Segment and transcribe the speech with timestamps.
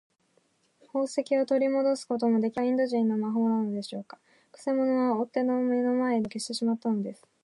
[0.87, 2.91] 宝石をとりもどすこともできなかったのです。
[2.95, 4.19] これがインド人の魔法なのでしょうか。
[4.51, 7.27] くせ者は追っ手の目の前で、やすやすと姿を消してしまったのです。